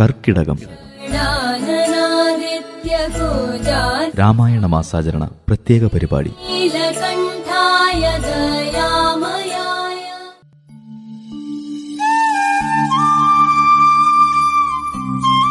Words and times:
കർക്കിടകം. 0.00 0.58
രാമായണ 4.18 4.66
മാസാചരണ 4.66 5.24
പ്രത്യേക 5.48 5.86
പരിപാടി. 5.86 6.30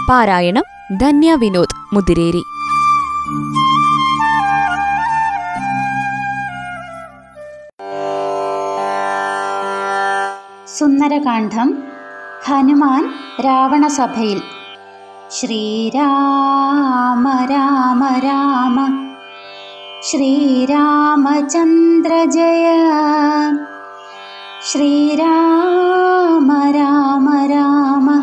പാരായണം 0.09 0.63
ധന്യ 0.97 1.35
വിനോദ് 1.35 1.95
മുതിരേരി. 1.95 2.43
സുന്ദരകാന്ഡം 10.78 11.92
ഹനുമാൻ 12.44 13.04
രാവണസഭയിൽ 13.44 14.42
ശ്രീരാമ 15.30 17.46
രാമ 17.50 18.18
രാമ 18.18 18.88
ശ്രീരാമചന്ദ്ര 20.02 22.28
ജയ 22.28 22.66
ശ്രീരാമ 24.62 26.70
രാമ 26.70 27.46
രാമ 27.46 28.22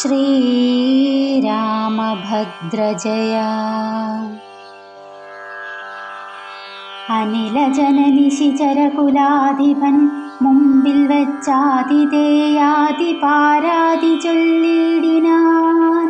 ശ്രീരാമഭദ്ര 0.00 2.98
ജയ 2.98 3.36
ചൊല്ലിടിനാൻ 14.22 16.08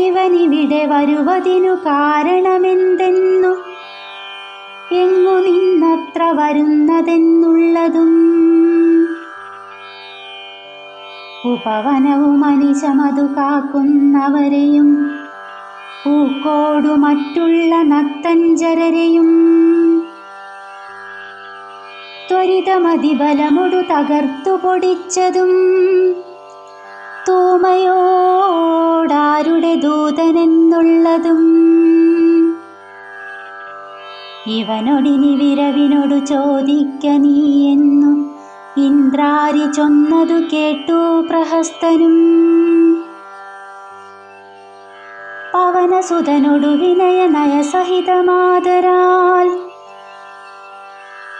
ഇവനിവിടെ 0.00 0.86
വരുവതിനു 0.86 1.74
കാരണമെന്തെന്നു 1.74 3.73
എങ്ങു 4.92 5.34
നിന്നത്ര 5.38 6.22
വരുന്നതെന്നുള്ളതും 6.30 8.10
ഉപവനവും 11.44 12.44
അനിശമതു 12.44 13.24
കാക്കുന്നവരെയും 13.36 14.88
പൂക്കോടു 16.02 16.92
മറ്റുള്ള 16.96 17.74
നത്തഞ്ചരരെയും 17.84 19.30
ത്വരിതമതിബലമൊടു 22.28 23.80
തകർത്തു 23.90 24.54
പൊടിച്ചതും 24.56 25.52
തൂമയോടാരുടെ 27.26 28.14
ദൂതനെന്നുള്ളതും 29.82 31.42
ഇവനൊടിനി 34.46 35.36
വിരവിനോടു 35.36 36.24
ചോദിക്ക 36.24 37.06
നീ 37.06 37.72
എന്നു. 37.72 38.34
ഇന്ദ്രാരി 38.80 39.72
ചൊന്നതു 39.72 40.32
കേട്ടു 40.32 41.26
പ്രഹസ്തനും. 41.30 42.16
പവനസുതനൊടു 45.54 46.66
വിനയ 46.66 47.26
നയസഹിതമാതരാൽ 47.26 49.58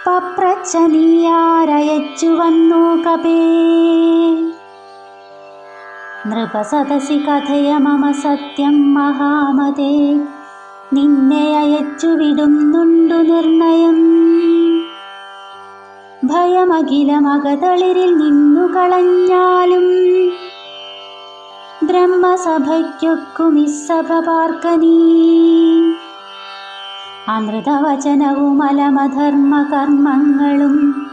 പപ്രച്ച 0.07 0.77
നീയാരയച്ചു 0.77 2.27
വന്നു 2.27 3.03
കപേ. 3.03 3.71
നൃപസദസി 6.27 7.15
കഥയ 7.15 7.77
മമ 7.77 8.13
സത്യം 8.13 8.95
മഹാമതേ. 8.95 10.21
നിന്നെ 10.93 11.59
അയച്ചു 11.59 12.07
വിടുന്നുണ്ടു 12.07 13.15
നിർണയം. 13.15 13.97
ഭയമഖിലമകതളിരിൽ 16.25 18.17
നിന്നു 18.17 18.61
കളഞ്ഞാലും 18.61 19.85
ബ്രഹ്മസഭയ്ക്കൊക്കുമിസ്സഭ 21.87 24.21
പാർക്കനീ. 24.21 24.99
അമൃതവചനവും 27.29 28.63
അലമധർമ്മ 28.63 29.63
കർമ്മങ്ങളും 29.63 31.07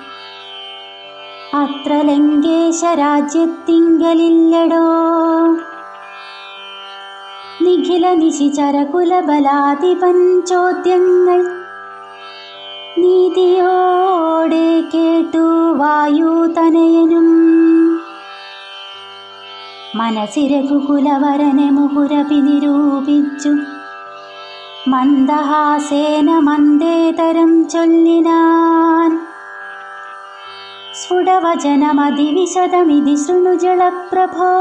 അത്ര 1.54 1.94
ലങ്കേശ 1.94 2.86
രാജ്യത്തിങ്കലില്ലടോ 2.86 4.86
നിഖില 7.62 8.14
നിശിചര 8.14 8.84
കുലബലാധിപൻ 8.84 10.42
ചോദ്യങ്ങൾ 10.42 11.62
നീതിയോടെ 12.98 14.82
കേട്ടു 14.82 15.78
വായു 15.78 16.48
തനയനും 16.48 17.52
മനസ്സിരഘുകുലവരനെ 19.96 21.70
മുഹുരപി 21.70 22.36
നിരൂപിച്ചു. 22.36 23.56
മന്ദഹാസേന 24.88 26.40
മന്ദേതരം 26.40 27.70
ചൊല്ലിനാൻ. 27.70 29.20
സ്ഫുടവചനമതിവിശദമിതി 30.96 33.16
ശൃണുജളപ്രഭോ. 33.16 34.52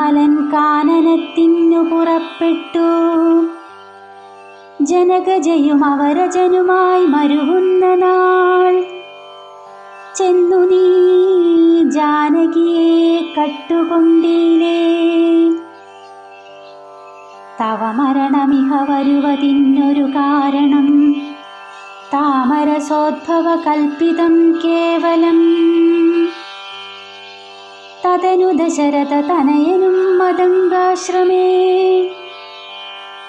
നിർമ്മലൻ 0.00 0.52
കാനനത്തിനു 0.52 1.78
പുറപ്പെട്ടു. 1.78 2.86
ജനകജയും 4.84 5.84
അവരജനുമായി 5.84 7.06
മരുവുന്ന 7.06 7.94
ചെന്നു 10.16 10.56
നീ 10.56 10.84
ജാനകിയെ 11.90 13.20
കട്ടുകൊണ്ടീലേ. 13.38 14.84
തവ 17.60 17.92
മരണമിഹ 17.92 18.92
വരുവതിന്നൊരു 18.92 20.04
കാരണം. 20.04 21.14
താമരസോദ്ഭവ 22.14 23.54
കൽപ്പിതം 23.54 24.52
കേവലം 24.64 25.40
തദനു 28.19 28.49
ദശരഥ 28.51 29.13
തനയനും 29.27 29.95
മതങ്കാശ്രമേ 30.19 31.45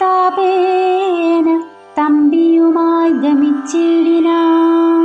താപേന 0.01 1.49
തമ്പിയുമായി 1.99 3.13
ഗമിച്ചിടിനാൻ 3.23 5.05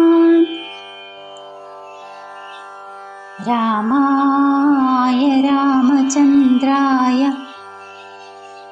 രാമായ 3.48 5.22
രാമചന്ദ്രായ 5.46 7.22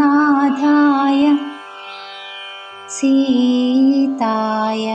നാഥായ 0.00 1.22
സീതായ 2.98 4.86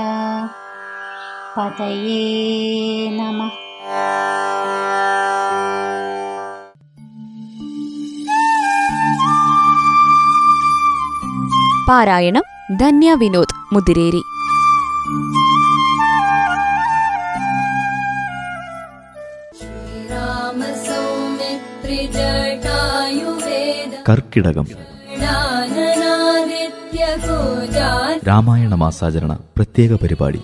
പതയേ 1.56 2.24
നമഃ 3.20 3.56
പാരായണം 11.90 12.46
ധന്യ 12.82 13.14
വിനോദ് 13.22 13.56
മുതിരേരി 13.74 14.22
राम 20.10 20.60
सौमित्रिजटायुवेद 20.86 21.52
കർക്കിടകം 24.08 24.66
ज्ञाननादित्यगोजात् 24.68 24.93
രാമായണ 28.29 28.75
മാസാചരണ 28.75 29.33
പ്രത്യേക 29.57 29.95
പരിപാടി. 29.95 30.41